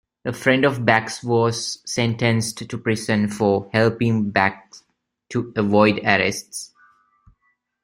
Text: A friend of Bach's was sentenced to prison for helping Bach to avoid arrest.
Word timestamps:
A 0.25 0.33
friend 0.33 0.65
of 0.65 0.83
Bach's 0.83 1.21
was 1.23 1.79
sentenced 1.85 2.57
to 2.67 2.77
prison 2.79 3.27
for 3.27 3.69
helping 3.71 4.31
Bach 4.31 4.57
to 5.29 5.53
avoid 5.55 5.99
arrest. 5.99 6.71